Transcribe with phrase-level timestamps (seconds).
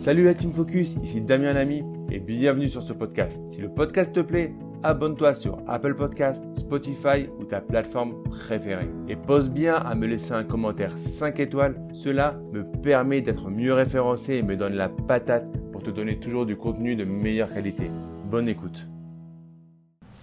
[0.00, 3.42] Salut la Team Focus, ici Damien Lamy et bienvenue sur ce podcast.
[3.50, 8.88] Si le podcast te plaît, abonne-toi sur Apple Podcast, Spotify ou ta plateforme préférée.
[9.10, 13.74] Et pose bien à me laisser un commentaire 5 étoiles, cela me permet d'être mieux
[13.74, 17.90] référencé et me donne la patate pour te donner toujours du contenu de meilleure qualité.
[18.24, 18.86] Bonne écoute.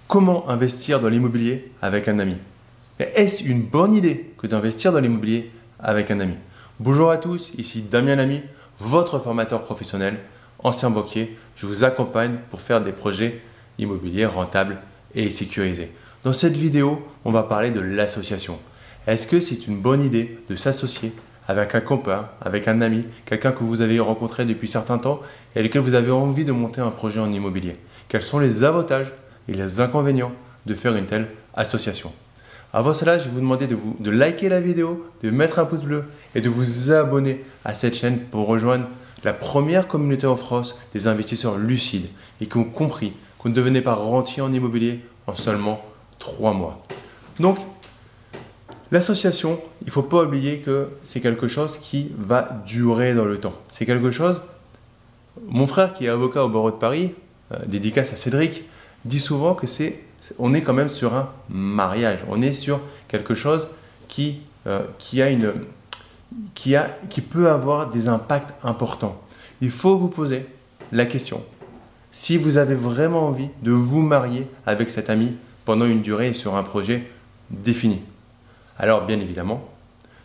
[0.08, 2.38] Comment investir dans l'immobilier avec un ami?
[2.98, 6.34] Est-ce une bonne idée que d'investir dans l'immobilier avec un ami?
[6.80, 8.42] Bonjour à tous, ici Damien Lamy
[8.80, 10.20] votre formateur professionnel,
[10.64, 11.38] ancien banquier.
[11.56, 13.42] Je vous accompagne pour faire des projets
[13.78, 14.78] immobiliers rentables
[15.16, 15.92] et sécurisés.
[16.24, 18.60] Dans cette vidéo, on va parler de l'association.
[19.06, 21.14] Est-ce que c'est une bonne idée de s'associer
[21.48, 25.22] avec un copain, avec un ami, quelqu'un que vous avez rencontré depuis certains temps
[25.56, 27.78] et avec lequel vous avez envie de monter un projet en immobilier?
[28.10, 29.14] Quels sont les avantages
[29.48, 30.34] et les inconvénients
[30.66, 32.12] de faire une telle association?
[32.74, 36.06] Avant cela, je vais vous demander de, liker la vidéo, de mettre un pouce bleu
[36.36, 38.88] et de vous abonner à cette chaîne pour rejoindre
[39.24, 42.08] la première communauté en France des investisseurs lucides
[42.42, 45.84] et qui ont compris qu'on ne devenait pas rentier en immobilier en seulement
[46.20, 46.84] 3 mois.
[47.40, 47.58] Donc,
[48.92, 53.40] l'association, il ne faut pas oublier que c'est quelque chose qui va durer dans le
[53.40, 53.54] temps.
[53.70, 54.42] C'est quelque chose...
[55.48, 57.14] Mon frère qui est avocat au barreau de Paris,
[57.54, 58.64] euh, dédicace à Cédric,
[59.06, 60.00] dit souvent que c'est
[60.40, 62.20] on est quand même sur un mariage.
[62.30, 63.68] On est sur quelque chose
[64.08, 65.54] qui, euh, qui, a une,
[66.56, 69.22] qui, a, qui peut avoir des impacts importants.
[69.62, 70.46] Il faut vous poser
[70.92, 71.44] la question
[72.12, 75.36] si vous avez vraiment envie de vous marier avec cet ami
[75.66, 77.04] pendant une durée sur un projet
[77.52, 78.02] défini.
[78.78, 79.68] Alors, bien évidemment,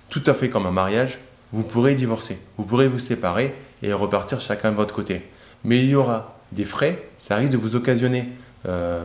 [0.09, 1.19] tout à fait comme un mariage,
[1.53, 5.29] vous pourrez divorcer, vous pourrez vous séparer et repartir chacun de votre côté.
[5.65, 8.29] Mais il y aura des frais, ça risque de vous occasionner
[8.67, 9.05] euh,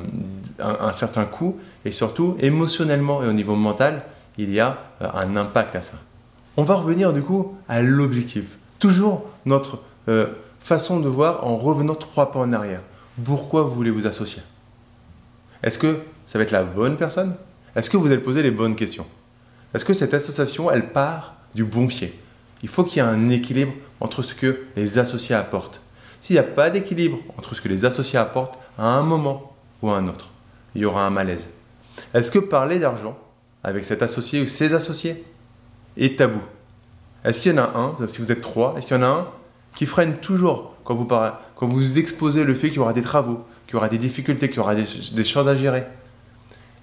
[0.60, 4.04] un, certain coût et surtout émotionnellement et au niveau mental,
[4.38, 5.98] il y a euh, un impact à ça.
[6.58, 8.58] On va revenir du coup à l'objectif.
[8.80, 10.28] Toujours notre euh,
[10.60, 12.82] façon de voir en revenant trois pas en arrière.
[13.24, 14.44] Pourquoi vous voulez vous associer?
[15.64, 17.36] Est-ce que ça va être la bonne personne?
[17.76, 19.08] Est-ce que vous allez poser les bonnes questions?
[19.73, 22.14] Est-ce que cette association, elle part du bon pied?
[22.64, 25.82] Il faut qu'il y ait un équilibre entre ce que les associés apportent.
[26.22, 29.89] S'il n'y a pas d'équilibre entre ce que les associés apportent, à un moment ou
[29.89, 30.30] à un autre,
[30.76, 31.48] il y aura un malaise.
[32.14, 33.17] Est-ce que parler d'argent
[33.64, 35.23] avec cet associé ou ses associés
[35.98, 36.42] est tabou?
[37.23, 39.08] Est-ce qu'il y en a un, si vous êtes trois, est-ce qu'il y en a
[39.08, 39.27] un
[39.76, 43.77] qui freine toujours quand vous, exposez le fait qu'il y aura des travaux, qu'il y
[43.77, 45.86] aura des difficultés, qu'il y aura des, choses à gérer?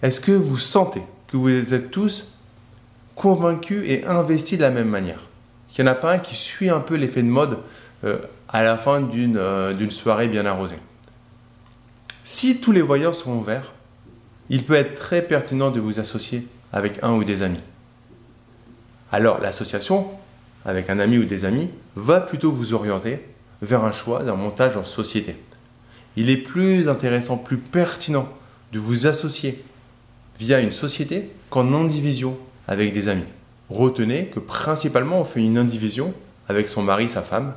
[0.03, 2.34] Est-ce que vous sentez que vous êtes tous
[3.15, 5.21] convaincus et investis de la même manière?
[5.69, 7.59] Qu'il n'y en a pas un qui suit un peu l'effet de mode
[8.04, 8.19] euh,
[8.49, 10.78] à la fin euh, d'une soirée bien arrosée?
[12.25, 13.73] Si tous les voyants sont ouverts,
[14.49, 17.61] il peut être très pertinent de vous associer avec un ou des amis.
[19.12, 20.09] Alors l'association,
[20.65, 23.21] avec un ami ou des amis, va plutôt vous orienter
[23.61, 25.37] vers un choix d'un montage en société.
[26.17, 28.29] Il est plus intéressant, plus pertinent
[28.73, 29.63] de vous associer
[30.39, 32.37] via une société qu'en indivision
[32.67, 33.25] avec des amis.
[33.69, 36.15] Retenez que principalement on fait une indivision
[36.49, 37.55] avec son mari, sa femme,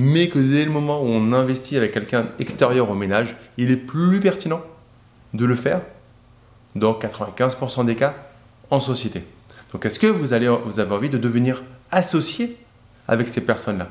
[0.00, 3.76] mais que dès le moment où on investit avec quelqu'un extérieur au ménage, il est
[3.76, 4.60] plus pertinent
[5.34, 5.82] de le faire
[6.76, 8.14] dans 95% des cas
[8.70, 9.24] en société.
[9.72, 12.56] Donc est-ce que vous, allez, vous avez envie de devenir associé
[13.08, 13.88] avec ces personnes-là?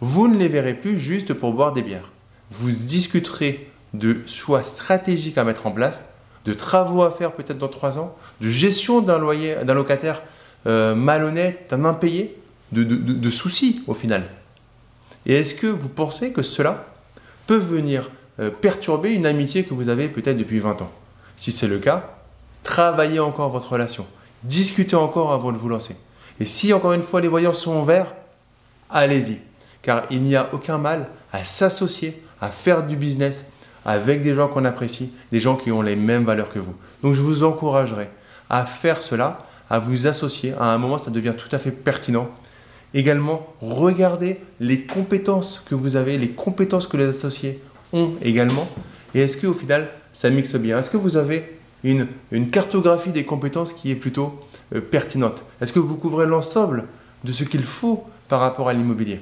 [0.00, 2.12] Vous ne les verrez plus juste pour boire des bières.
[2.52, 6.04] Vous discuterez de choix stratégiques à mettre en place,
[6.44, 10.22] de travaux à faire peut-être dans trois ans, de gestion d'un loyer, d'un locataire
[10.68, 12.38] euh, malhonnête, d'un impayé,
[12.70, 14.28] de soucis au final.
[15.26, 16.86] Et est-ce que vous pensez que cela
[17.46, 18.10] peut venir
[18.40, 20.90] euh, perturber une amitié que vous avez peut-être depuis 20 ans?
[21.36, 22.16] Si c'est le cas,
[22.62, 24.06] travaillez encore votre relation.
[24.42, 25.96] Discutez encore avant de vous lancer.
[26.40, 28.14] Et si encore une fois les voyants sont verts,
[28.90, 29.38] allez-y.
[29.82, 33.44] Car il n'y a aucun mal à s'associer, à faire du business
[33.84, 36.74] avec des gens qu'on apprécie, des gens qui ont les mêmes valeurs que vous.
[37.02, 38.10] Donc je vous encouragerai
[38.48, 39.38] à faire cela,
[39.70, 40.54] à vous associer.
[40.58, 42.28] À un moment, ça devient tout à fait pertinent
[42.94, 47.60] Également, regardez les compétences que vous avez, les compétences que les associés
[47.92, 48.68] ont également.
[49.14, 50.78] Et est-ce qu'au final, ça mixe bien?
[50.78, 52.06] Est-ce que vous avez une,
[52.50, 54.38] cartographie des compétences qui est plutôt
[54.74, 55.44] euh, pertinente?
[55.60, 56.84] Est-ce que vous couvrez l'ensemble
[57.24, 59.20] de ce qu'il faut par rapport à l'immobilier?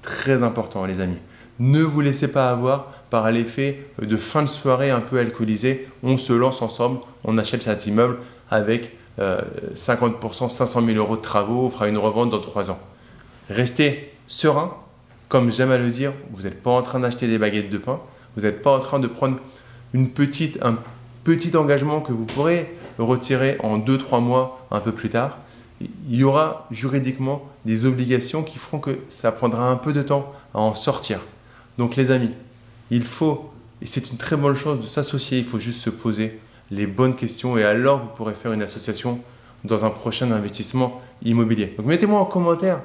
[0.00, 1.18] Très important, les amis.
[1.58, 5.88] Ne vous laissez pas avoir par l'effet de fin de soirée un peu alcoolisé.
[6.02, 8.16] On se lance ensemble, on achète cet immeuble
[8.50, 12.78] avec 50%, 500 000 euros de travaux, on fera une revente dans 3 ans.
[13.50, 14.76] Restez serein,
[15.28, 18.00] comme j'aime à le dire, vous n'êtes pas en train d'acheter des baguettes de pain,
[18.36, 19.38] vous n'êtes pas en train de prendre
[19.92, 20.78] une petite, un
[21.24, 25.38] petit engagement que vous pourrez retirer en 2-3 mois un peu plus tard.
[25.80, 30.32] il y aura juridiquement des obligations qui feront que ça prendra un peu de temps
[30.54, 31.18] à en sortir.
[31.76, 32.30] Donc les amis,
[32.92, 33.50] il faut,
[33.82, 36.38] et c'est une très bonne chose de s'associer, il faut juste se poser
[36.70, 39.18] les bonnes questions et alors vous pourrez faire une association
[39.64, 41.74] dans un prochain investissement immobilier.
[41.76, 42.80] Donc mettez-moi en commentaire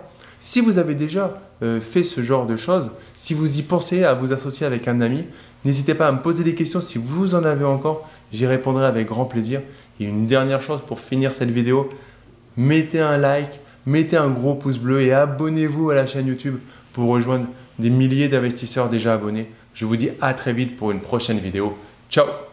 [0.46, 4.14] si vous avez déjà euh, fait ce genre de choses, si vous y pensez à
[4.14, 5.26] vous associer avec un ami,
[5.66, 9.08] n'hésitez pas à me poser des questions si vous en avez encore, j'y répondrai avec
[9.08, 9.64] grand plaisir.
[10.00, 11.90] Et une dernière chose pour finir cette vidéo,
[12.58, 16.60] mettez un like, mettez un gros pouce bleu et abonnez-vous à la chaîne YouTube
[16.94, 17.48] pour rejoindre
[17.80, 19.50] des milliers d'investisseurs déjà abonnés.
[19.74, 21.76] Je vous dis à très vite pour une prochaine vidéo.
[22.08, 22.45] Ciao